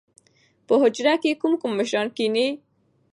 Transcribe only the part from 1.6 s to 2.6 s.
کوم مشران کښېني؟